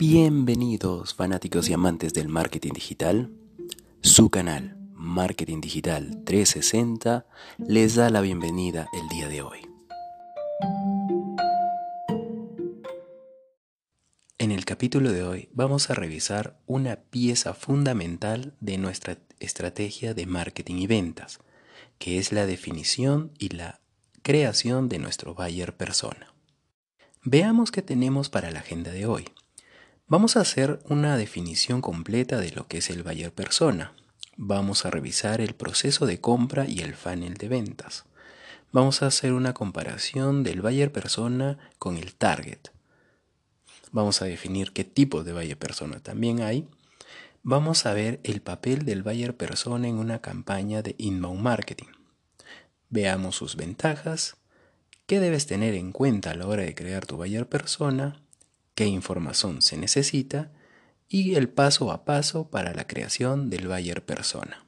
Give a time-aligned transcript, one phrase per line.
[0.00, 3.30] Bienvenidos fanáticos y amantes del marketing digital.
[4.00, 7.26] Su canal Marketing Digital 360
[7.58, 9.58] les da la bienvenida el día de hoy.
[14.38, 20.24] En el capítulo de hoy vamos a revisar una pieza fundamental de nuestra estrategia de
[20.24, 21.40] marketing y ventas,
[21.98, 23.82] que es la definición y la
[24.22, 26.32] creación de nuestro buyer persona.
[27.22, 29.26] Veamos qué tenemos para la agenda de hoy.
[30.10, 33.94] Vamos a hacer una definición completa de lo que es el buyer persona.
[34.36, 38.06] Vamos a revisar el proceso de compra y el funnel de ventas.
[38.72, 42.58] Vamos a hacer una comparación del buyer persona con el target.
[43.92, 46.66] Vamos a definir qué tipo de buyer persona también hay.
[47.44, 51.92] Vamos a ver el papel del buyer persona en una campaña de inbound marketing.
[52.88, 54.38] Veamos sus ventajas,
[55.06, 58.20] qué debes tener en cuenta a la hora de crear tu buyer persona
[58.80, 60.50] qué información se necesita
[61.06, 64.64] y el paso a paso para la creación del buyer persona.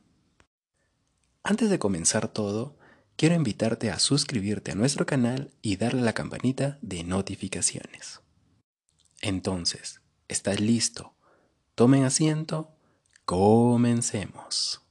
[1.43, 2.77] Antes de comenzar todo,
[3.17, 8.21] quiero invitarte a suscribirte a nuestro canal y darle a la campanita de notificaciones.
[9.23, 11.15] Entonces, ¿estás listo?
[11.75, 12.77] Tomen asiento,
[13.25, 14.83] comencemos.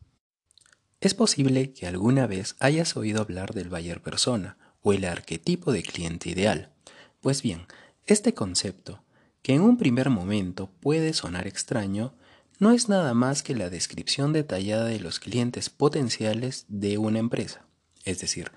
[1.00, 5.83] Es posible que alguna vez hayas oído hablar del buyer persona o el arquetipo de
[5.83, 6.73] cliente ideal.
[7.22, 7.67] Pues bien,
[8.08, 9.03] este concepto
[9.42, 12.14] que en un primer momento puede sonar extraño,
[12.59, 17.66] no es nada más que la descripción detallada de los clientes potenciales de una empresa,
[18.06, 18.52] es decir,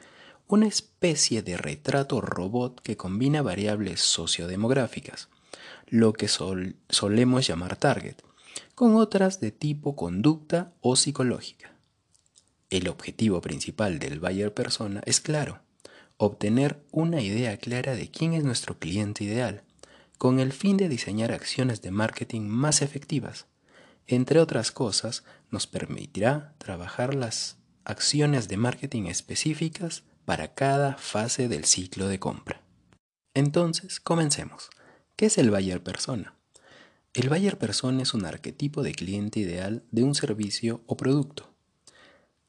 [0.46, 5.28] una especie de retrato robot que combina variables sociodemográficas,
[5.88, 8.16] lo que solemos llamar target,
[8.74, 11.72] con otras de tipo conducta o psicológica.
[12.68, 15.60] El objetivo principal del buyer persona es claro,
[16.16, 19.62] obtener una idea clara de quién es nuestro cliente ideal,
[20.18, 23.46] con el fin de diseñar acciones de marketing más efectivas.
[24.06, 31.64] Entre otras cosas, nos permitirá trabajar las acciones de marketing específicas para cada fase del
[31.64, 32.62] ciclo de compra.
[33.34, 34.70] Entonces, comencemos.
[35.16, 36.34] ¿Qué es el buyer persona?
[37.12, 41.54] El buyer persona es un arquetipo de cliente ideal de un servicio o producto.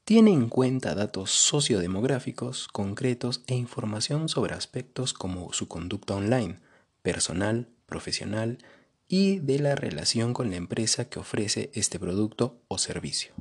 [0.03, 6.59] Tiene en cuenta datos sociodemográficos concretos e información sobre aspectos como su conducta online,
[7.05, 8.57] personal, profesional
[9.07, 13.35] y de la relación con la empresa que ofrece este producto o servicio.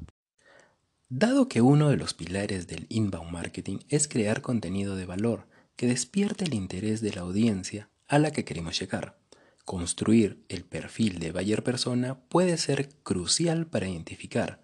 [1.08, 5.86] Dado que uno de los pilares del inbound marketing es crear contenido de valor que
[5.86, 9.19] despierte el interés de la audiencia a la que queremos llegar,
[9.64, 14.62] construir el perfil de buyer persona puede ser crucial para identificar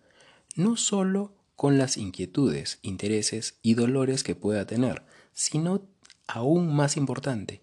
[0.56, 5.88] no solo con las inquietudes, intereses y dolores que pueda tener, sino
[6.26, 7.62] aún más importante,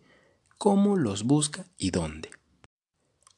[0.57, 2.29] cómo los busca y dónde.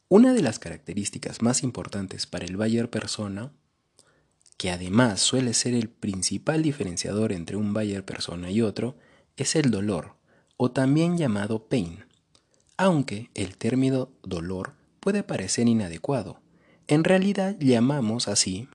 [0.08, 3.52] Una de las características más importantes para el buyer persona,
[4.58, 8.98] que además suele ser el principal diferenciador entre un buyer persona y otro,
[9.38, 10.16] es el dolor,
[10.58, 12.06] o también llamado pain.
[12.76, 16.42] Aunque el término dolor puede parecer inadecuado,
[16.88, 18.68] en realidad llamamos así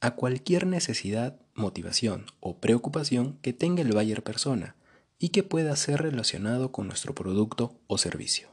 [0.00, 4.74] a cualquier necesidad, motivación o preocupación que tenga el buyer persona,
[5.22, 8.48] y que pueda ser relacionado con nuestro producto o servicio.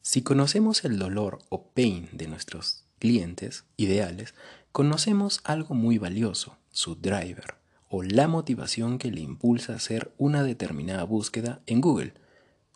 [0.00, 4.36] Si conocemos el dolor o pain de nuestros clientes ideales,
[4.70, 7.56] conocemos algo muy valioso, su driver,
[7.88, 12.14] o la motivación que le impulsa a hacer una determinada búsqueda en Google,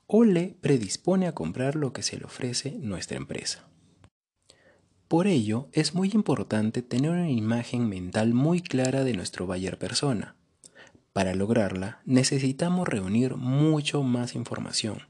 [0.08, 3.68] o le predispone a comprar lo que se le ofrece nuestra empresa.
[5.06, 10.34] Por ello, es muy importante tener una imagen mental muy clara de nuestro buyer persona,
[11.12, 15.03] para lograrla necesitamos reunir mucho más información,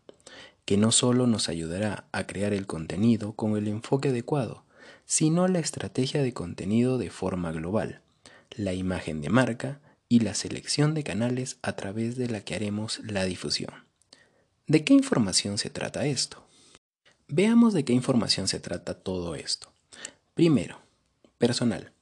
[0.64, 4.64] que no solo nos ayudará a crear el contenido con el enfoque adecuado,
[5.04, 8.00] sino la estrategia de contenido de forma global,
[8.50, 13.00] la imagen de marca y la selección de canales a través de la que haremos
[13.00, 13.72] la difusión.
[14.66, 16.44] ¿De qué información se trata esto?
[17.26, 19.72] Veamos de qué información se trata todo esto.
[20.34, 20.80] Primero,
[21.38, 21.92] personal,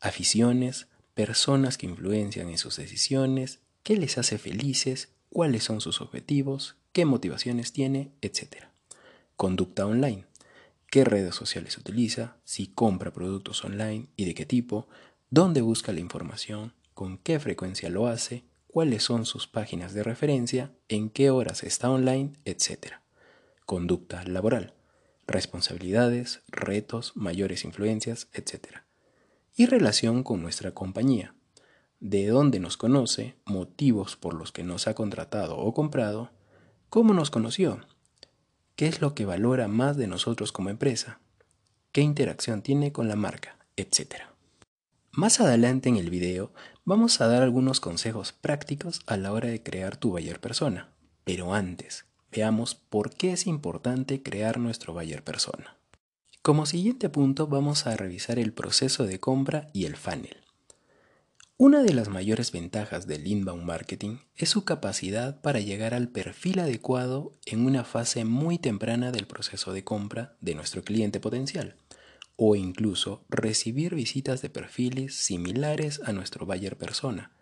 [0.00, 6.76] aficiones, personas que influencian en sus decisiones, qué les hace felices, cuáles son sus objetivos,
[6.92, 8.64] qué motivaciones tiene, etc.
[9.36, 10.26] Conducta online,
[10.90, 14.88] qué redes sociales utiliza, si compra productos online y de qué tipo,
[15.30, 20.72] dónde busca la información, con qué frecuencia lo hace, cuáles son sus páginas de referencia,
[20.88, 22.94] en qué horas está online, etc.
[23.66, 24.74] Conducta laboral,
[25.26, 28.80] responsabilidades, retos, mayores influencias, etc
[29.60, 31.34] y relación con nuestra compañía,
[31.98, 36.30] de dónde nos conoce, motivos por los que nos ha contratado o comprado,
[36.88, 37.78] cómo nos conoció,
[38.74, 41.20] qué es lo que valora más de nosotros como empresa,
[41.92, 44.22] qué interacción tiene con la marca, etc.
[45.12, 46.54] Más adelante en el video
[46.86, 50.88] vamos a dar algunos consejos prácticos a la hora de crear tu buyer persona,
[51.24, 55.79] pero antes veamos por qué es importante crear nuestro buyer persona.
[56.42, 60.38] Como siguiente punto vamos a revisar el proceso de compra y el funnel.
[61.58, 66.60] Una de las mayores ventajas del inbound marketing es su capacidad para llegar al perfil
[66.60, 71.76] adecuado en una fase muy temprana del proceso de compra de nuestro cliente potencial
[72.36, 77.32] o incluso recibir visitas de perfiles similares a nuestro buyer persona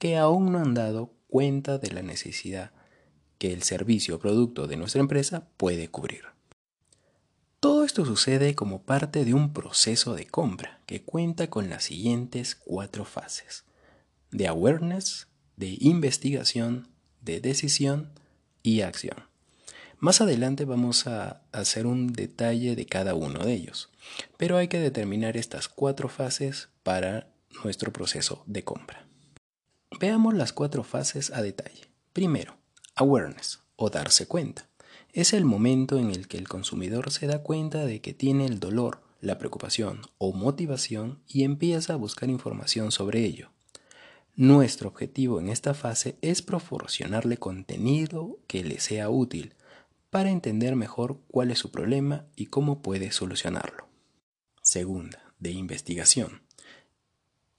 [0.00, 2.72] que aún no han dado cuenta de la necesidad
[3.38, 6.31] que el servicio o producto de nuestra empresa puede cubrir.
[7.62, 12.56] Todo esto sucede como parte de un proceso de compra que cuenta con las siguientes
[12.56, 13.62] cuatro fases.
[14.32, 16.88] De awareness, de investigación,
[17.20, 18.10] de decisión
[18.64, 19.28] y acción.
[20.00, 23.90] Más adelante vamos a hacer un detalle de cada uno de ellos,
[24.36, 27.28] pero hay que determinar estas cuatro fases para
[27.62, 29.06] nuestro proceso de compra.
[30.00, 31.92] Veamos las cuatro fases a detalle.
[32.12, 32.56] Primero,
[32.96, 34.71] awareness o darse cuenta
[35.12, 38.60] es el momento en el que el consumidor se da cuenta de que tiene el
[38.60, 43.50] dolor, la preocupación o motivación y empieza a buscar información sobre ello.
[44.34, 49.54] Nuestro objetivo en esta fase es proporcionarle contenido que le sea útil
[50.08, 53.86] para entender mejor cuál es su problema y cómo puede solucionarlo.
[54.62, 56.42] Segunda, de investigación.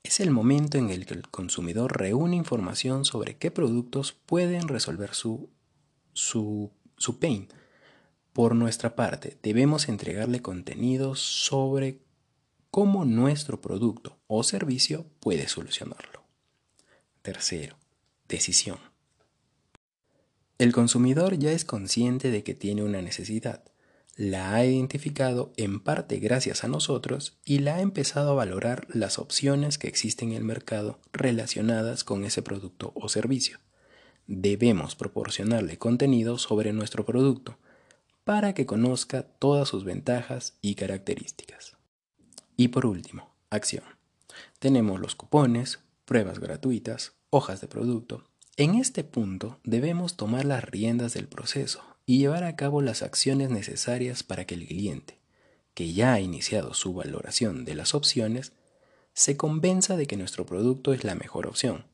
[0.01, 5.13] Es el momento en el que el consumidor reúne información sobre qué productos pueden resolver
[5.13, 5.49] su,
[6.13, 6.71] su
[7.03, 7.49] su pain.
[8.31, 11.99] Por nuestra parte, debemos entregarle contenido sobre
[12.71, 16.23] cómo nuestro producto o servicio puede solucionarlo.
[17.21, 17.75] Tercero,
[18.29, 18.79] decisión.
[20.57, 23.65] El consumidor ya es consciente de que tiene una necesidad,
[24.15, 29.19] la ha identificado en parte gracias a nosotros y la ha empezado a valorar las
[29.19, 33.59] opciones que existen en el mercado relacionadas con ese producto o servicio
[34.27, 37.57] debemos proporcionarle contenido sobre nuestro producto
[38.23, 41.75] para que conozca todas sus ventajas y características.
[42.55, 43.83] Y por último, acción.
[44.59, 48.23] Tenemos los cupones, pruebas gratuitas, hojas de producto.
[48.55, 53.49] En este punto debemos tomar las riendas del proceso y llevar a cabo las acciones
[53.49, 55.19] necesarias para que el cliente,
[55.73, 58.53] que ya ha iniciado su valoración de las opciones,
[59.13, 61.85] se convenza de que nuestro producto es la mejor opción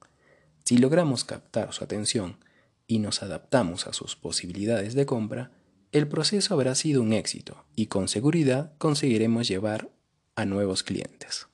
[0.69, 2.38] si logramos captar su atención
[2.86, 5.50] y nos adaptamos a sus posibilidades de compra,
[5.92, 9.89] el proceso habrá sido un éxito y con seguridad conseguiremos llevar
[10.36, 11.48] a nuevos clientes.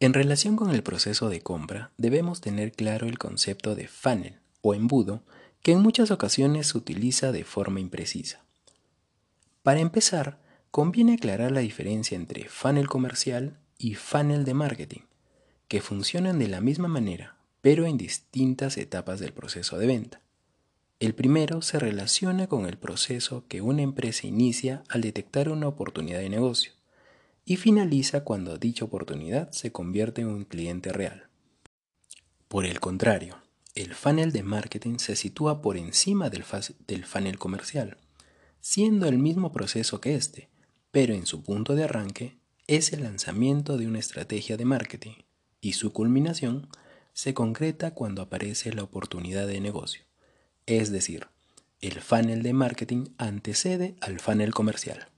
[0.00, 4.72] En relación con el proceso de compra, debemos tener claro el concepto de funnel o
[4.72, 5.26] embudo
[5.60, 8.46] que en muchas ocasiones se utiliza de forma imprecisa.
[9.62, 10.40] Para empezar,
[10.70, 15.02] conviene aclarar la diferencia entre funnel comercial y funnel de marketing,
[15.68, 20.20] que funcionan de la misma manera, pero en distintas etapas del proceso de venta.
[21.00, 26.18] El primero se relaciona con el proceso que una empresa inicia al detectar una oportunidad
[26.18, 26.72] de negocio
[27.44, 31.28] y finaliza cuando dicha oportunidad se convierte en un cliente real.
[32.48, 33.38] Por el contrario,
[33.74, 36.44] el funnel de marketing se sitúa por encima del,
[36.86, 37.96] del funnel comercial,
[38.60, 40.50] siendo el mismo proceso que este,
[40.90, 45.14] pero en su punto de arranque es el lanzamiento de una estrategia de marketing
[45.60, 46.68] y su culminación
[47.12, 50.04] se concreta cuando aparece la oportunidad de negocio.
[50.66, 51.28] Es decir,
[51.80, 55.08] el funnel de marketing antecede al funnel comercial.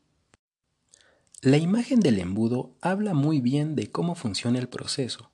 [1.42, 5.30] La imagen del embudo habla muy bien de cómo funciona el proceso,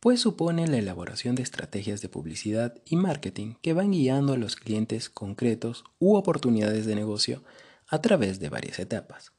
[0.00, 4.56] pues supone la elaboración de estrategias de publicidad y marketing que van guiando a los
[4.56, 7.44] clientes concretos u oportunidades de negocio
[7.86, 9.32] a través de varias etapas.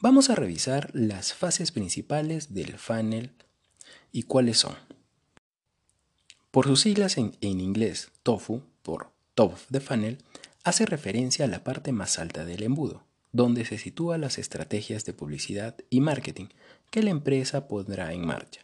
[0.00, 3.32] Vamos a revisar las fases principales del funnel
[4.10, 4.87] y cuáles son.
[6.50, 10.16] Por sus siglas en, inglés, TOFU, por Top of the Funnel,
[10.64, 15.12] hace referencia a la parte más alta del embudo, donde se sitúan las estrategias de
[15.12, 16.46] publicidad y marketing
[16.90, 18.62] que la empresa pondrá en marcha.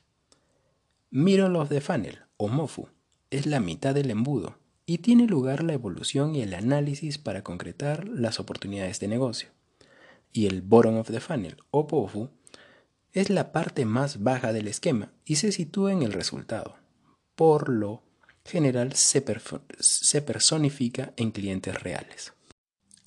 [1.10, 2.88] Middle of the Funnel, o MOFU,
[3.30, 8.08] es la mitad del embudo y tiene lugar la evolución y el análisis para concretar
[8.08, 9.50] las oportunidades de negocio.
[10.32, 12.30] Y el Bottom of the Funnel, o POFU,
[13.12, 16.76] es la parte más baja del esquema y se sitúa en el resultado,
[17.34, 18.02] por lo
[18.44, 19.22] general se,
[20.22, 22.32] personifica en clientes reales.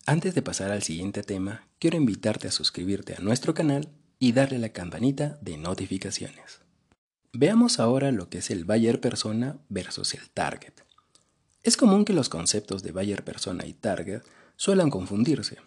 [0.05, 4.57] Antes de pasar al siguiente tema, quiero invitarte a suscribirte a nuestro canal y darle
[4.57, 6.61] la campanita de notificaciones.
[7.33, 10.73] Veamos ahora lo que es el buyer persona versus el target.
[11.61, 14.23] Es común que los conceptos de buyer persona y target
[14.55, 15.57] suelan confundirse,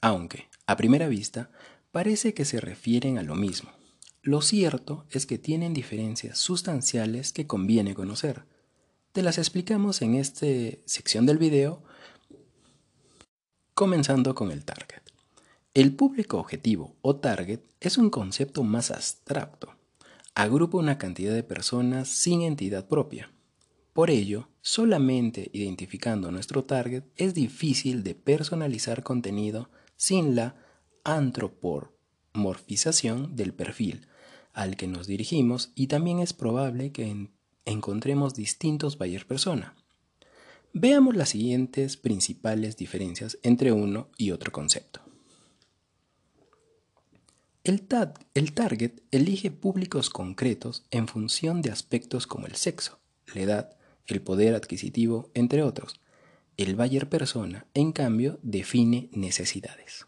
[0.00, 1.50] aunque, a primera vista,
[1.90, 3.77] parece que se refieren a lo mismo.
[4.28, 8.44] Lo cierto es que tienen diferencias sustanciales que conviene conocer.
[9.12, 10.44] Te las explicamos en esta
[10.84, 11.82] sección del video,
[13.72, 15.00] comenzando con el target.
[15.72, 19.74] El público objetivo o target es un concepto más abstracto.
[20.34, 23.32] Agrupa una cantidad de personas sin entidad propia.
[23.94, 30.54] Por ello, solamente identificando nuestro target es difícil de personalizar contenido sin la
[31.02, 34.06] antropomorfización del perfil
[34.58, 37.28] al que nos dirigimos y también es probable que
[37.64, 39.76] encontremos distintos buyer persona.
[40.72, 45.00] Veamos las siguientes principales diferencias entre uno y otro concepto.
[47.62, 47.86] El,
[48.34, 52.98] el, target elige públicos concretos en función de aspectos como el sexo,
[53.32, 56.00] la edad, el poder adquisitivo, entre otros.
[56.56, 60.06] El buyer persona, en cambio, define necesidades.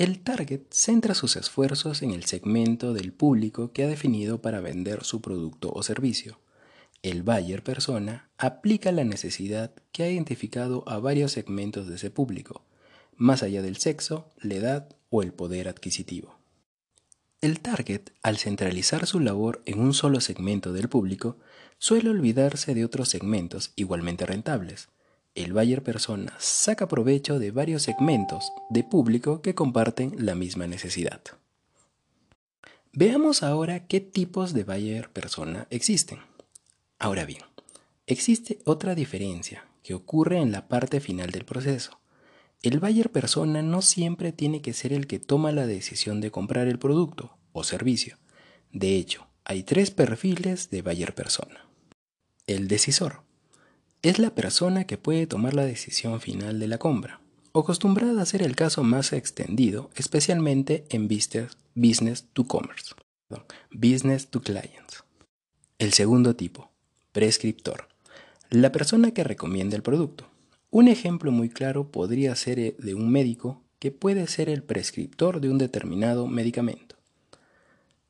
[0.00, 5.04] El target centra sus esfuerzos en el segmento del público que ha definido para vender
[5.04, 6.40] su producto o servicio.
[7.02, 12.64] El buyer persona aplica la necesidad que ha identificado a varios segmentos de ese público,
[13.14, 16.38] más allá del sexo, la edad o el poder adquisitivo.
[17.42, 21.36] El target, al centralizar su labor en un solo segmento del público,
[21.76, 24.88] suele olvidarse de otros segmentos igualmente rentables,
[25.34, 31.22] el buyer persona saca provecho de varios segmentos de público que comparten la misma necesidad.
[32.92, 36.18] Veamos ahora qué tipos de buyer persona existen.
[36.98, 37.42] Ahora bien,
[38.06, 42.00] existe otra diferencia que ocurre en la parte final del proceso.
[42.62, 46.66] El buyer persona no siempre tiene que ser el que toma la decisión de comprar
[46.66, 48.18] el producto o servicio.
[48.72, 51.66] De hecho, hay tres perfiles de buyer persona.
[52.46, 53.22] El decisor,
[54.02, 57.20] es la persona que puede tomar la decisión final de la compra,
[57.52, 62.94] acostumbrada a ser el caso más extendido, especialmente en business to commerce,
[63.70, 65.04] business to clients.
[65.78, 66.70] El segundo tipo,
[67.12, 67.88] prescriptor,
[68.48, 70.28] la persona que recomienda el producto.
[70.70, 75.50] Un ejemplo muy claro podría ser de un médico que puede ser el prescriptor de
[75.50, 76.96] un determinado medicamento.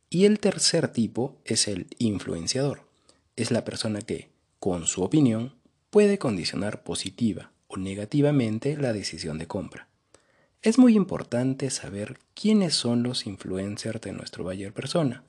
[0.08, 2.82] Y el tercer tipo es el influenciador.
[3.36, 4.28] Es la persona que,
[4.58, 5.54] con su opinión,
[5.90, 9.88] puede condicionar positiva o negativamente la decisión de compra.
[10.62, 15.24] Es muy importante saber quiénes son los influencers de nuestro buyer persona,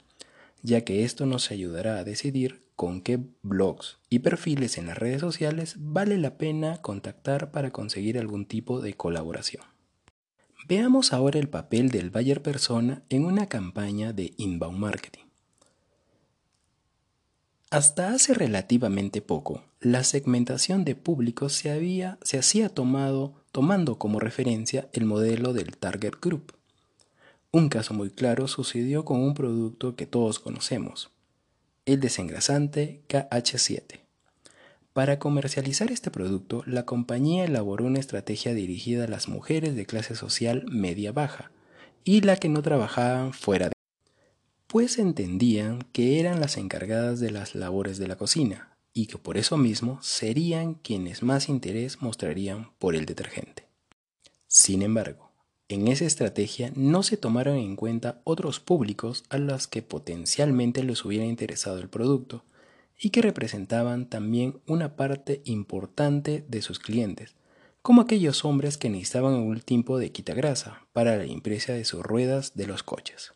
[0.62, 5.22] ya que esto nos ayudará a decidir con qué blogs y perfiles en las redes
[5.22, 9.64] sociales vale la pena contactar para conseguir algún tipo de colaboración.
[10.68, 15.31] Veamos ahora el papel del buyer persona en una campaña de inbound marketing.
[17.72, 24.20] Hasta hace relativamente poco, la segmentación de públicos se, había, se hacía tomado, tomando como
[24.20, 26.52] referencia el modelo del Target Group.
[27.50, 31.12] Un caso muy claro sucedió con un producto que todos conocemos,
[31.86, 34.02] el desengrasante KH7.
[34.92, 40.18] Para comercializar este producto, la compañía elaboró una estrategia dirigida a las mujeres de clase
[40.18, 41.52] social media-baja
[42.04, 43.81] y la que no trabajaban fuera de
[44.72, 49.36] pues entendían que eran las encargadas de las labores de la cocina y que por
[49.38, 53.68] eso mismo serían quienes más interés mostrarían por el detergente.
[54.48, 55.34] Sin embargo,
[55.68, 61.04] en esa estrategia no se tomaron en cuenta otros públicos a los que potencialmente les
[61.04, 62.46] hubiera interesado el producto
[62.98, 67.36] y que representaban también una parte importante de sus clientes,
[67.82, 72.56] como aquellos hombres que necesitaban un tipo de quitagrasa para la impresa de sus ruedas
[72.56, 73.34] de los coches.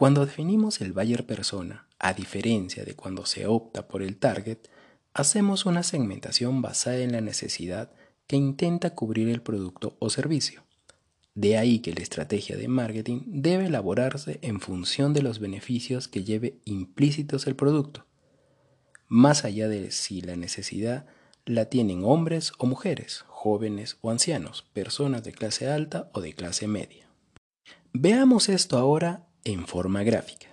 [0.00, 4.56] Cuando definimos el buyer persona, a diferencia de cuando se opta por el target,
[5.12, 7.92] hacemos una segmentación basada en la necesidad
[8.26, 10.64] que intenta cubrir el producto o servicio.
[11.34, 16.24] De ahí que la estrategia de marketing debe elaborarse en función de los beneficios que
[16.24, 18.06] lleve implícitos el producto,
[19.06, 21.04] más allá de si la necesidad
[21.44, 26.68] la tienen hombres o mujeres, jóvenes o ancianos, personas de clase alta o de clase
[26.68, 27.06] media.
[27.92, 30.48] Veamos esto ahora en forma gráfica.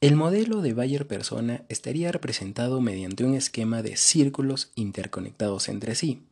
[0.00, 6.22] El modelo de Bayer persona estaría representado mediante un esquema de círculos interconectados entre sí,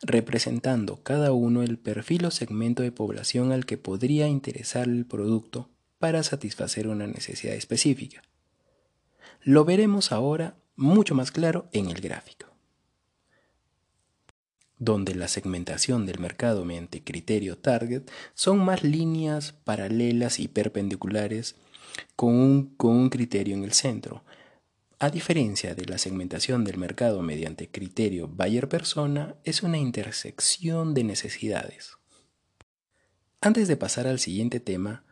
[0.00, 5.68] representando cada uno el perfil o segmento de población al que podría interesar el producto
[5.98, 8.22] para satisfacer una necesidad específica.
[9.42, 12.47] Lo veremos ahora mucho más claro en el gráfico
[14.78, 21.56] donde la segmentación del mercado mediante criterio target son más líneas paralelas y perpendiculares
[22.16, 24.24] con un, con un criterio en el centro.
[25.00, 31.04] A diferencia de la segmentación del mercado mediante criterio buyer persona, es una intersección de
[31.04, 31.98] necesidades.
[33.40, 35.04] Antes de pasar al siguiente tema,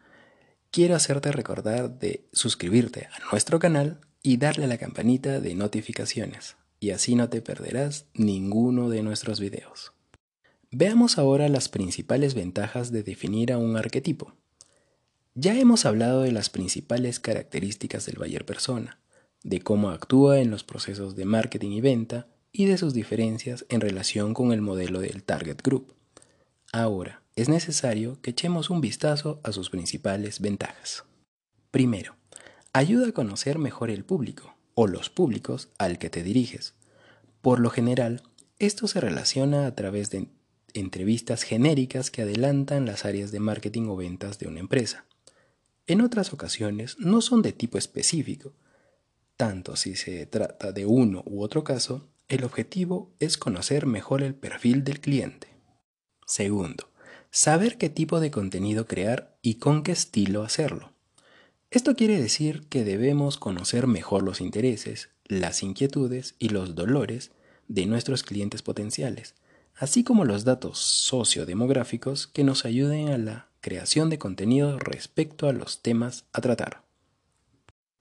[0.72, 6.56] quiero hacerte recordar de suscribirte a nuestro canal y darle a la campanita de notificaciones,
[6.80, 9.92] y así no te perderás ninguno de nuestros videos.
[10.70, 14.34] Veamos ahora las principales ventajas de definir a un arquetipo.
[15.34, 18.98] Ya hemos hablado de las principales características del buyer persona,
[19.42, 23.80] de cómo actúa en los procesos de marketing y venta y de sus diferencias en
[23.80, 25.94] relación con el modelo del target group.
[26.72, 31.04] Ahora, es necesario que echemos un vistazo a sus principales ventajas.
[31.70, 32.16] Primero,
[32.72, 36.74] ayuda a conocer mejor el público o los públicos al que te diriges.
[37.40, 38.22] Por lo general,
[38.58, 40.28] esto se relaciona a través de
[40.74, 45.06] entrevistas genéricas que adelantan las áreas de marketing o ventas de una empresa.
[45.86, 48.52] En otras ocasiones no son de tipo específico.
[49.36, 54.34] Tanto si se trata de uno u otro caso, el objetivo es conocer mejor el
[54.34, 55.48] perfil del cliente.
[56.26, 56.90] Segundo,
[57.30, 60.95] saber qué tipo de contenido crear y con qué estilo hacerlo.
[61.76, 67.32] Esto quiere decir que debemos conocer mejor los intereses, las inquietudes y los dolores
[67.68, 69.34] de nuestros clientes potenciales,
[69.74, 75.52] así como los datos sociodemográficos que nos ayuden a la creación de contenido respecto a
[75.52, 76.82] los temas a tratar.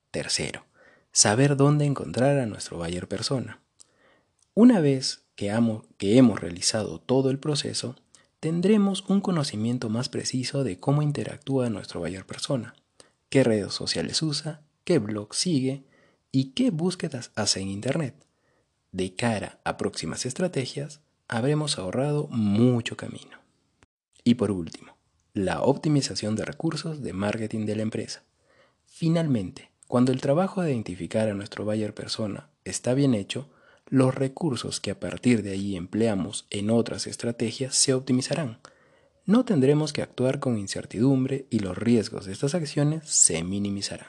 [0.10, 0.63] Tercero,
[1.12, 3.60] saber dónde encontrar a nuestro buyer persona.
[4.53, 5.53] Una vez que,
[5.98, 7.98] que hemos realizado todo el proceso,
[8.39, 12.74] tendremos un conocimiento más preciso de cómo interactúa nuestro buyer persona,
[13.35, 15.83] qué redes sociales usa, qué blog sigue
[16.31, 18.15] y qué búsquedas hace en Internet.
[18.93, 23.37] De cara a próximas estrategias, habremos ahorrado mucho camino.
[24.23, 24.95] Y por último,
[25.33, 28.23] la optimización de recursos de marketing de la empresa.
[28.85, 33.49] Finalmente, cuando el trabajo de identificar a nuestro buyer persona está bien hecho,
[33.87, 38.59] los recursos que a partir de ahí empleamos en otras estrategias se optimizarán.
[39.27, 44.07] No tendremos que actuar con incertidumbre y los riesgos de estas acciones se minimizarán.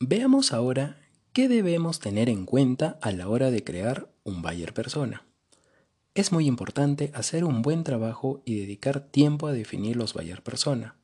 [0.00, 0.98] Veamos ahora
[1.34, 5.26] qué debemos tener en cuenta a la hora de crear un buyer persona.
[6.14, 10.96] Es muy importante hacer un buen trabajo y dedicar tiempo a definir los buyer persona.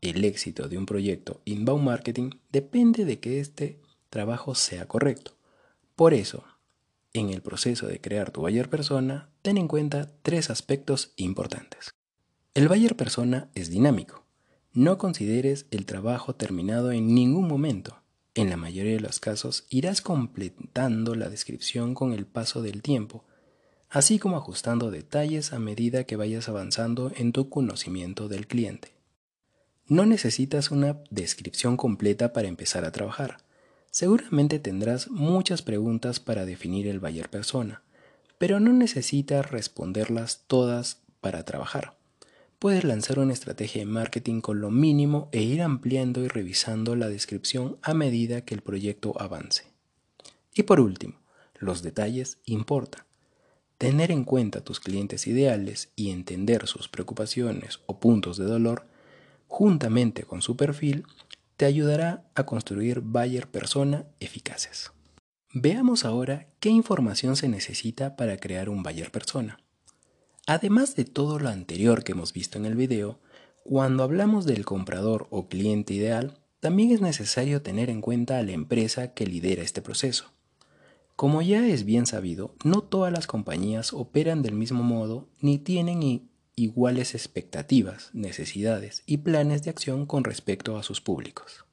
[0.00, 5.36] El éxito de un proyecto inbound marketing depende de que este trabajo sea correcto.
[5.94, 6.42] Por eso,
[7.12, 11.95] en el proceso de crear tu buyer persona, ten en cuenta tres aspectos importantes.
[12.56, 14.24] El buyer persona es dinámico.
[14.72, 18.02] No consideres el trabajo terminado en ningún momento.
[18.34, 23.24] En la mayoría de los casos irás completando la descripción con el paso del tiempo
[23.88, 28.92] así como ajustando detalles a medida que vayas avanzando en tu conocimiento del cliente.
[29.86, 33.38] No necesitas una descripción completa para empezar a trabajar.
[33.90, 37.82] Seguramente tendrás muchas preguntas para definir el buyer persona,
[38.38, 41.95] pero no necesitas responderlas todas para trabajar.
[42.58, 47.08] Puedes lanzar una estrategia de marketing con lo mínimo e ir ampliando y revisando la
[47.08, 49.64] descripción a medida que el proyecto avance.
[50.54, 51.20] Y por último,
[51.58, 53.04] los detalles importan.
[53.76, 58.86] Tener en cuenta tus clientes ideales y entender sus preocupaciones o puntos de dolor,
[59.48, 61.04] juntamente con su perfil,
[61.58, 64.92] te ayudará a construir buyer persona eficaces.
[65.52, 69.58] Veamos ahora qué información se necesita para crear un buyer persona.
[70.46, 73.18] Además de todo lo anterior que hemos visto en el video,
[73.64, 78.52] cuando hablamos del comprador o cliente ideal, también es necesario tener en cuenta a la
[78.52, 80.32] empresa que lidera este proceso.
[81.16, 86.28] Como ya es bien sabido, no todas las compañías operan del mismo modo ni tienen
[86.54, 91.64] iguales expectativas, necesidades y planes de acción con respecto a sus públicos.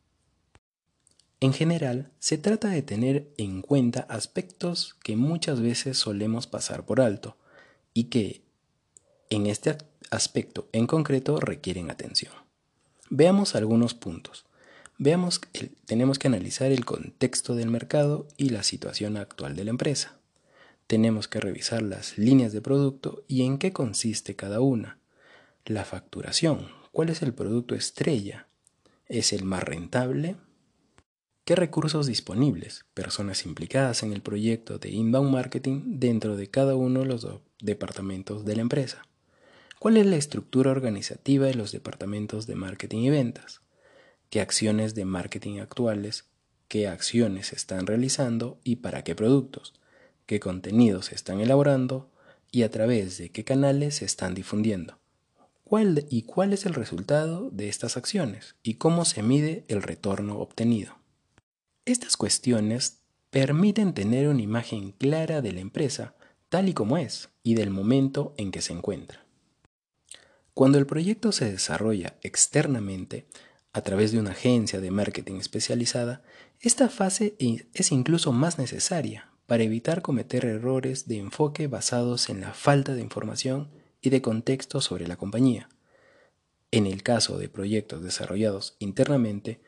[1.39, 7.01] En general, se trata de tener en cuenta aspectos que muchas veces solemos pasar por
[7.01, 7.38] alto
[7.93, 8.42] y que,
[9.29, 9.77] en este
[10.12, 12.33] aspecto en concreto, requieren atención.
[13.09, 14.45] Veamos algunos puntos.
[14.97, 15.41] Veamos
[15.86, 20.19] tenemos que analizar el contexto del mercado y la situación actual de la empresa.
[20.88, 24.99] Tenemos que revisar las líneas de producto y en qué consiste cada una.
[25.65, 28.47] La facturación, cuál es el producto estrella,
[29.07, 30.36] es el más rentable,
[31.45, 37.01] qué recursos disponibles, personas implicadas en el proyecto de inbound marketing dentro de cada uno
[37.01, 37.27] de los
[37.59, 39.03] departamentos de la empresa.
[39.84, 43.60] ¿Cuál es la estructura organizativa de los departamentos de marketing y ventas?
[44.30, 46.30] qué acciones de marketing actuales,
[46.69, 49.74] qué acciones se están realizando y para qué productos,
[50.26, 52.10] qué contenidos se están elaborando
[52.50, 55.00] y a través de qué canales se están difundiendo.
[55.65, 60.39] ¿Cuál y cuál es el resultado de estas acciones y cómo se mide el retorno
[60.39, 60.96] obtenido.
[61.84, 66.15] Estas cuestiones permiten tener una imagen clara de la empresa
[66.48, 69.22] tal y como es y del momento en que se encuentra.
[70.54, 73.26] Cuando el proyecto se desarrolla externamente,
[73.74, 76.22] a través de una agencia de marketing especializada,
[76.60, 77.36] esta fase
[77.74, 83.02] es incluso más necesaria para evitar cometer errores de enfoque basados en la falta de
[83.02, 85.70] información y de contexto sobre la compañía.
[86.70, 89.60] En el caso de proyectos desarrollados internamente,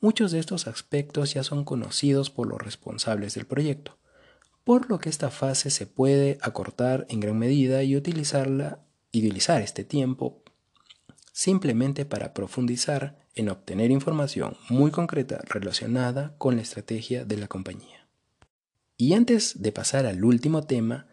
[0.00, 3.96] muchos de estos aspectos ya son conocidos por los responsables del proyecto,
[4.64, 8.80] por lo que esta fase se puede acortar en gran medida y utilizarla
[9.20, 10.42] utilizar este tiempo
[11.32, 18.06] simplemente para profundizar en obtener información muy concreta relacionada con la estrategia de la compañía.
[18.96, 21.06] Y antes de pasar al último tema,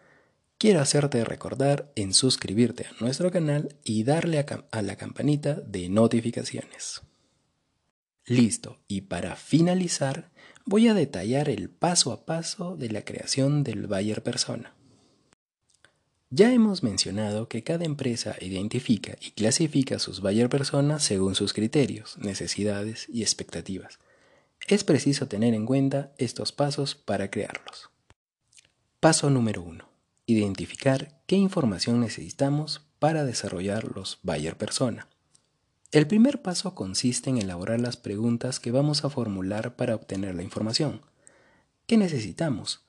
[0.58, 7.02] quiero hacerte recordar en suscribirte a nuestro canal y darle a, la campanita de notificaciones.
[8.26, 10.30] Listo, y para finalizar,
[10.66, 14.76] voy a detallar el paso a paso de la creación del Buyer Persona.
[16.32, 22.20] Ya hemos mencionado que cada empresa identifica y clasifica sus buyer personas según sus criterios,
[22.20, 23.98] necesidades y expectativas.
[24.68, 27.90] Es preciso tener en cuenta estos pasos para crearlos.
[29.00, 29.90] Paso número 1.
[30.28, 35.08] Identificar qué información necesitamos para desarrollar los buyer persona.
[35.92, 40.44] El primer paso consiste en elaborar las preguntas que vamos a formular para obtener la
[40.44, 41.02] información.
[41.88, 42.84] ¿Qué necesitamos?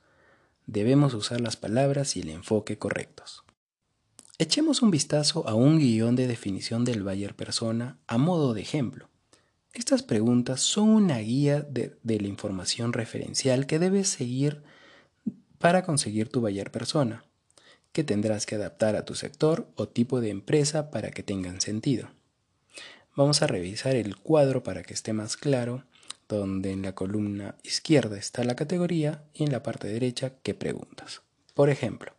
[0.67, 3.45] Debemos usar las palabras y el enfoque correctos.
[4.39, 9.11] Echemos un vistazo a un guion de definición del Bayer persona a modo de ejemplo.
[9.75, 14.63] Estas preguntas son una guía de, la información referencial que debes seguir
[15.59, 17.25] para conseguir tu Bayer persona,
[17.93, 22.09] que tendrás que adaptar a tu sector o tipo de empresa para que tengan sentido.
[23.15, 25.85] Vamos a revisar el cuadro para que esté más claro
[26.37, 31.23] donde en la columna izquierda está la categoría y en la parte derecha qué preguntas.
[31.55, 32.13] Por ejemplo,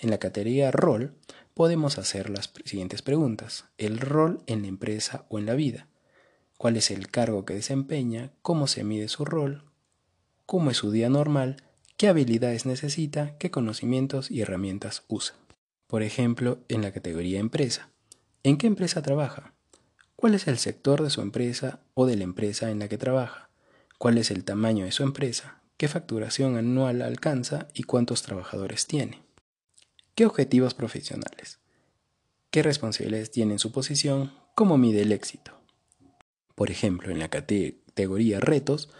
[0.00, 1.14] en la categoría rol
[1.54, 3.64] podemos hacer las siguientes preguntas.
[3.78, 5.88] El rol en la empresa o en la vida.
[6.56, 8.30] ¿Cuál es el cargo que desempeña?
[8.42, 9.64] ¿Cómo se mide su rol?
[10.46, 11.62] ¿Cómo es su día normal?
[11.96, 13.36] ¿Qué habilidades necesita?
[13.38, 15.36] ¿Qué conocimientos y herramientas usa?
[15.88, 17.90] Por ejemplo, en la categoría empresa.
[18.44, 19.54] ¿En qué empresa trabaja?
[20.14, 23.47] ¿Cuál es el sector de su empresa o de la empresa en la que trabaja?
[23.98, 29.22] Cuál es el tamaño de su empresa, qué facturación anual alcanza y cuántos trabajadores tiene.
[30.14, 31.58] ¿Qué objetivos profesionales?
[32.50, 34.32] ¿Qué responsabilidades tiene en su posición?
[34.54, 35.52] ¿Cómo mide el éxito?
[36.54, 38.90] Por ejemplo, en la categoría retos,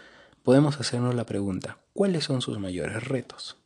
[0.43, 3.57] podemos hacernos la pregunta, ¿cuáles son sus mayores retos?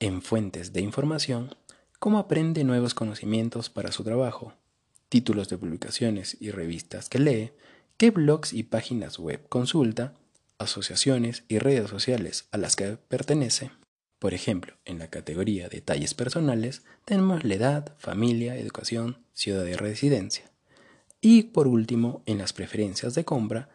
[0.00, 1.54] En fuentes de información,
[2.00, 4.54] ¿cómo aprende nuevos conocimientos para su trabajo?
[5.08, 7.52] Títulos de publicaciones y revistas que lee,
[8.02, 10.14] qué blogs y páginas web consulta,
[10.58, 13.70] asociaciones y redes sociales a las que pertenece.
[14.18, 20.50] Por ejemplo, en la categoría Detalles personales tenemos la edad, familia, educación, ciudad de residencia.
[21.20, 23.68] Y por último, en las preferencias de compra,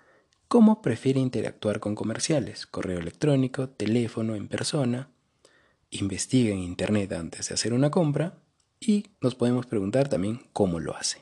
[0.50, 5.10] cómo prefiere interactuar con comerciales, correo electrónico, teléfono, en persona,
[5.90, 8.40] investiga en Internet antes de hacer una compra
[8.82, 11.20] y nos podemos preguntar también cómo lo hace.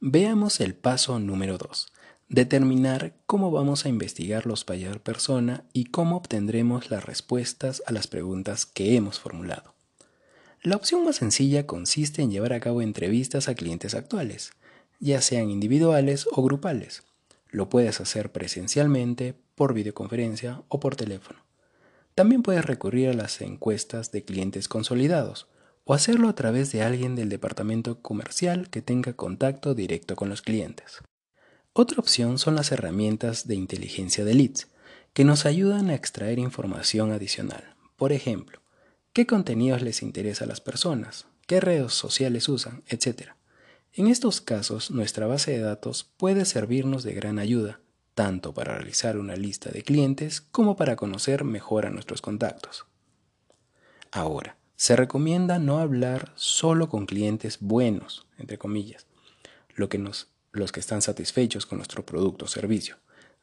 [0.00, 1.92] Veamos el paso número 2,
[2.30, 8.06] Determinar cómo vamos a investigar los buyer persona y cómo obtendremos las respuestas a las
[8.06, 9.74] preguntas que hemos formulado.
[10.62, 14.50] La opción más sencilla consiste en llevar a cabo entrevistas a clientes actuales,
[15.00, 17.02] ya sean individuales o grupales.
[17.48, 21.40] Lo puedes hacer presencialmente, por videoconferencia o por teléfono.
[22.14, 25.46] También puedes recurrir a las encuestas de clientes consolidados
[25.84, 30.42] o hacerlo a través de alguien del departamento comercial que tenga contacto directo con los
[30.42, 31.00] clientes.
[31.80, 34.66] Otra opción son las herramientas de inteligencia de leads,
[35.12, 37.76] que nos ayudan a extraer información adicional.
[37.94, 38.60] Por ejemplo,
[39.12, 43.28] qué contenidos les interesa a las personas, qué redes sociales usan, etc.
[43.92, 47.78] En estos casos, nuestra base de datos puede servirnos de gran ayuda,
[48.16, 52.86] tanto para realizar una lista de clientes como para conocer mejor a nuestros contactos.
[54.10, 59.06] Ahora, se recomienda no hablar solo con clientes buenos, entre comillas,
[59.76, 62.96] lo que nos los que están satisfechos con nuestro producto o servicio.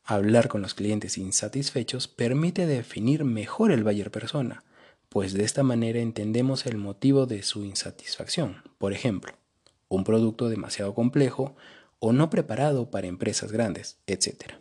[0.04, 4.64] Hablar con los clientes insatisfechos permite definir mejor el buyer persona,
[5.10, 8.62] pues de esta manera entendemos el motivo de su insatisfacción.
[8.78, 9.34] Por ejemplo,
[9.88, 11.56] un producto demasiado complejo
[12.00, 14.54] o no preparado para empresas grandes, etc.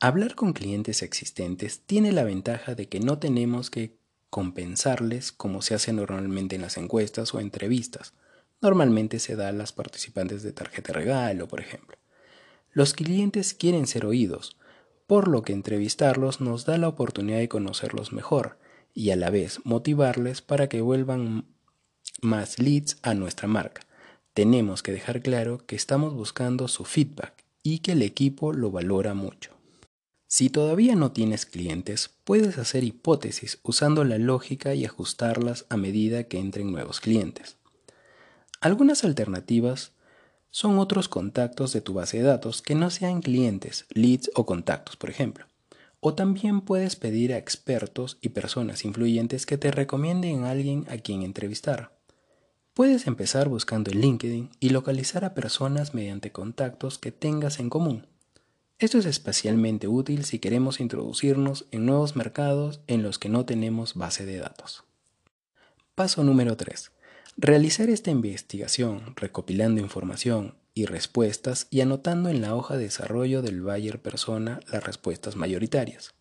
[0.00, 3.96] Hablar con clientes existentes tiene la ventaja de que no tenemos que
[4.28, 8.12] compensarles como se hace normalmente en las encuestas o entrevistas,
[8.60, 11.96] normalmente se da a las participantes de tarjeta regalo, por ejemplo.
[12.72, 14.56] Los clientes quieren ser oídos,
[15.06, 18.58] por lo que entrevistarlos nos da la oportunidad de conocerlos mejor
[18.92, 21.46] y a la vez motivarles para que vuelvan
[22.20, 23.82] más leads a nuestra marca.
[24.34, 29.14] Tenemos que dejar claro que estamos buscando su feedback y que el equipo lo valora
[29.14, 29.52] mucho.
[30.28, 36.24] Si todavía no tienes clientes, puedes hacer hipótesis usando la lógica y ajustarlas a medida
[36.24, 37.56] que entren nuevos clientes.
[38.66, 39.92] Algunas alternativas
[40.50, 44.96] son otros contactos de tu base de datos que no sean clientes, leads o contactos,
[44.96, 45.46] por ejemplo.
[46.00, 50.96] O también puedes pedir a expertos y personas influyentes que te recomienden a alguien a
[50.96, 51.96] quien entrevistar.
[52.74, 58.08] Puedes empezar buscando en LinkedIn y localizar a personas mediante contactos que tengas en común.
[58.80, 63.94] Esto es especialmente útil si queremos introducirnos en nuevos mercados en los que no tenemos
[63.94, 64.82] base de datos.
[65.94, 66.90] Paso número 3.
[67.36, 73.62] Realizar esta investigación recopilando información y respuestas y anotando en la hoja de desarrollo del
[73.62, 76.14] Bayer persona las respuestas mayoritarias.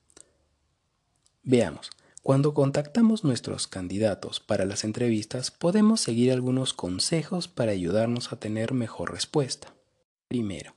[1.44, 1.90] Veamos,
[2.24, 8.74] cuando contactamos nuestros candidatos para las entrevistas podemos seguir algunos consejos para ayudarnos a tener
[8.74, 9.74] mejor respuesta.
[10.28, 10.76] Primero,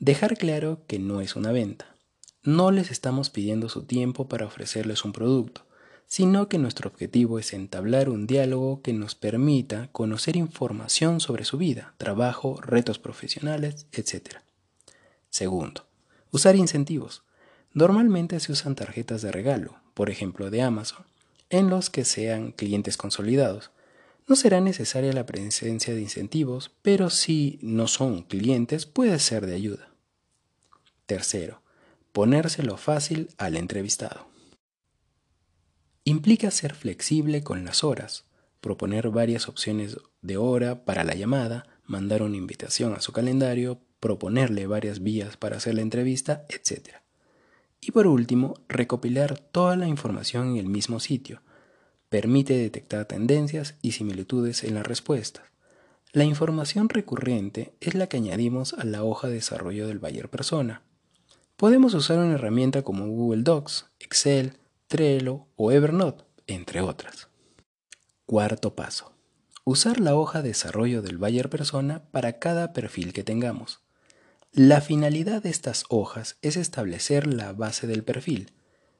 [0.00, 1.94] Dejar claro que no es una venta.
[2.42, 5.66] No les estamos pidiendo su tiempo para ofrecerles un producto,
[6.10, 11.56] sino que nuestro objetivo es entablar un diálogo que nos permita conocer información sobre su
[11.56, 14.38] vida, trabajo, retos profesionales, etc.
[15.28, 15.86] Segundo,
[16.32, 17.22] usar incentivos.
[17.74, 21.06] Normalmente se usan tarjetas de regalo, por ejemplo de Amazon,
[21.48, 23.70] en los que sean clientes consolidados.
[24.26, 29.54] No será necesaria la presencia de incentivos, pero si no son clientes puede ser de
[29.54, 29.90] ayuda.
[31.06, 31.62] Tercero,
[32.10, 34.29] ponérselo fácil al entrevistado.
[36.10, 38.24] Implica ser flexible con las horas,
[38.60, 44.66] proponer varias opciones de hora para la llamada, mandar una invitación a su calendario, proponerle
[44.66, 46.96] varias vías para hacer la entrevista, etc.
[47.80, 51.42] Y por último, recopilar toda la información en el mismo sitio.
[52.08, 55.44] Permite detectar tendencias y similitudes en las respuestas.
[56.10, 60.82] La información recurrente es la que añadimos a la hoja de desarrollo del Bayer Persona.
[61.56, 64.54] Podemos usar una herramienta como Google Docs, Excel,
[64.90, 67.28] Trello o Evernote, entre otras.
[68.26, 69.12] Cuarto paso.
[69.62, 73.78] Usar la hoja de desarrollo del Bayer Persona para cada perfil que tengamos.
[74.50, 78.50] La finalidad de estas hojas es establecer la base del perfil.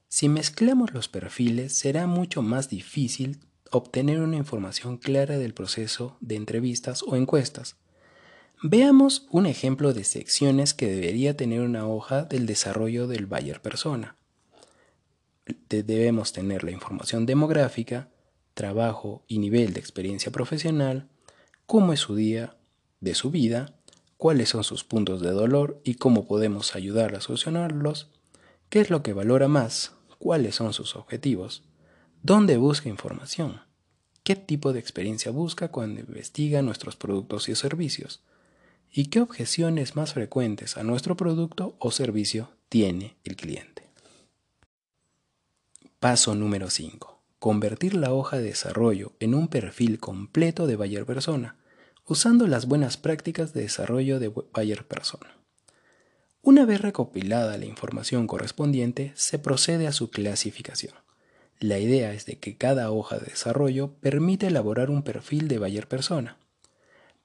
[0.06, 3.40] Si mezclamos los perfiles será mucho más difícil
[3.72, 7.78] obtener una información clara del proceso de entrevistas o encuestas.
[8.62, 14.19] Veamos un ejemplo de secciones que debería tener una hoja del desarrollo del Bayer persona.
[15.68, 18.08] Debemos tener la información demográfica,
[18.54, 21.08] trabajo y nivel de experiencia profesional,
[21.66, 22.56] cómo es su día
[23.00, 23.74] de su vida,
[24.16, 28.10] cuáles son sus puntos de dolor y cómo podemos ayudar a solucionarlos,
[28.68, 31.62] qué es lo que valora más, cuáles son sus objetivos,
[32.22, 33.62] dónde busca información,
[34.22, 38.22] qué tipo de experiencia busca cuando investiga nuestros productos y servicios,
[38.92, 43.89] y qué objeciones más frecuentes a nuestro producto o servicio tiene el cliente.
[46.00, 47.22] Paso número 5.
[47.38, 51.56] Convertir la hoja de desarrollo en un perfil completo de Bayer Persona,
[52.06, 55.36] usando las buenas prácticas de desarrollo de Bayer Persona.
[56.42, 60.94] Una vez recopilada la información correspondiente, se procede a su clasificación.
[61.60, 65.86] La idea es de que cada hoja de desarrollo permite elaborar un perfil de Bayer
[65.86, 66.40] Persona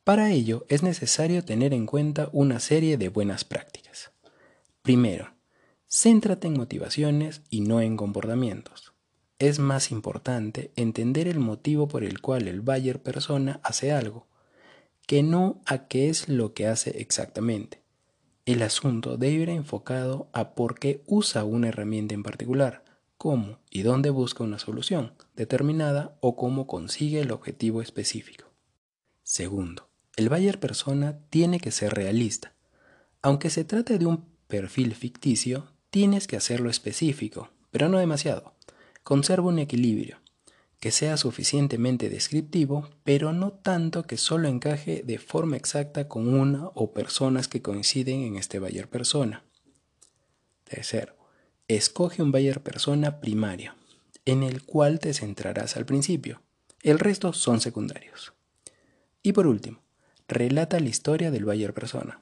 [0.06, 4.12] para ello es necesario tener en cuenta una serie de buenas prácticas.
[4.84, 5.35] Primero,
[5.90, 8.94] céntrate en motivaciones y no en comportamientos.
[9.38, 14.28] Es más importante entender el motivo por el cual el buyer persona hace algo,
[15.06, 17.82] que no a qué es lo que hace exactamente.
[18.46, 22.84] El asunto debe ir enfocado a por qué usa una herramienta en particular,
[23.18, 28.46] cómo y dónde busca una solución determinada o cómo consigue el objetivo específico.
[29.24, 32.54] Segundo, el buyer persona tiene que ser realista.
[33.22, 38.54] Aunque se trate de un perfil ficticio, tienes que hacerlo específico, pero no demasiado.
[39.02, 40.18] Conserva un equilibrio,
[40.82, 46.68] que sea suficientemente descriptivo, pero no tanto que solo encaje de forma exacta con una
[46.74, 49.46] o personas que coinciden en este buyer persona.
[50.66, 51.16] Tercero,
[51.70, 53.74] escoge un buyer persona primario,
[54.26, 56.42] en el cual te centrarás al principio.
[56.84, 58.34] El resto son secundarios.
[59.24, 59.82] Y por último,
[60.28, 62.22] relata la historia del Bayer persona.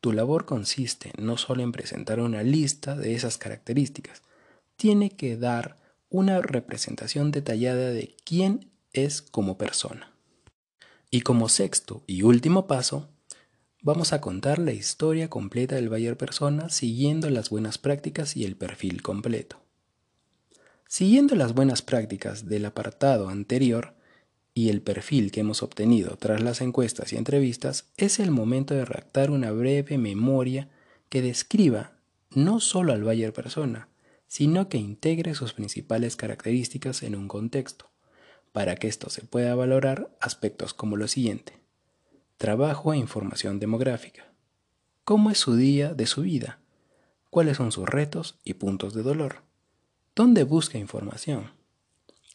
[0.00, 4.22] Tu labor consiste no solo en presentar una lista de esas características,
[4.76, 5.76] tiene que dar
[6.08, 10.12] una representación detallada de quién es como persona.
[11.10, 13.08] Y como sexto y último paso,
[13.82, 18.56] vamos a contar la historia completa del Bayer persona siguiendo las buenas prácticas y el
[18.56, 19.60] perfil completo.
[20.88, 23.95] Siguiendo las buenas prácticas del apartado anterior,
[24.56, 28.86] y el perfil que hemos obtenido tras las encuestas y entrevistas, es el momento de
[28.86, 30.70] redactar una breve memoria
[31.10, 31.98] que describa
[32.30, 33.90] no solo al Bayer persona,
[34.28, 37.90] sino que integre sus principales características en un contexto,
[38.52, 41.60] para que esto se pueda valorar aspectos como lo siguiente.
[42.38, 44.32] Trabajo e información demográfica.
[45.04, 46.60] ¿Cómo es su día de su vida?
[47.28, 49.42] ¿Cuáles son sus retos y puntos de dolor?
[50.14, 51.50] ¿Dónde busca información?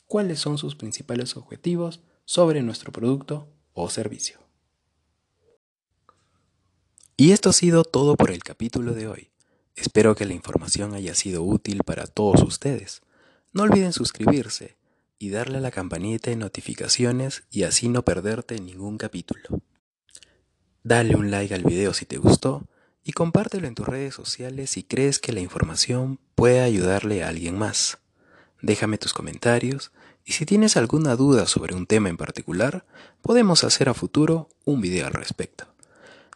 [0.06, 4.40] ¿Cuáles son sus principales objetivos sobre nuestro producto o servicio?
[7.18, 9.32] Y esto ha sido todo por el capítulo de hoy.
[9.76, 13.02] Espero que la información haya sido útil para todos ustedes.
[13.54, 14.78] No olviden suscribirse
[15.20, 19.62] y darle a la campanita de notificaciones y así no perderte ningún capítulo.
[20.84, 22.68] Dale un like al video si te gustó
[23.04, 27.58] y compártelo en tus redes sociales si crees que la información puede ayudarle a alguien
[27.58, 28.00] más.
[28.62, 29.92] Déjame tus comentarios
[30.26, 32.86] y si tienes alguna duda sobre un tema en particular,
[33.22, 35.66] podemos hacer a futuro un video al respecto.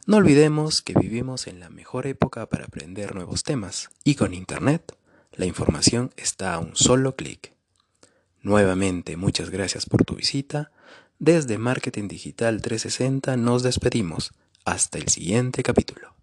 [0.08, 4.96] No olvidemos que vivimos en la mejor época para aprender nuevos temas y con Internet
[5.34, 7.54] la información está a un solo clic.
[8.42, 10.72] Nuevamente muchas gracias por tu visita.
[11.18, 14.32] Desde Marketing Digital 360 nos despedimos.
[14.64, 16.15] Hasta el siguiente capítulo.